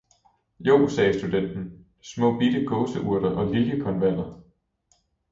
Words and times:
"Jo," 0.67 0.87
sagde 0.87 1.17
studenten, 1.19 1.85
"småbitte 2.01 2.63
gåseurter 2.65 3.29
og 3.37 3.51
liljekonvaller!" 3.53 4.41